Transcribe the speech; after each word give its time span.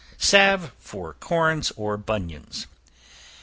Salve 0.17 0.73
for 0.79 1.13
Corns, 1.13 1.71
or 1.77 1.95
Bunions. 1.95 2.65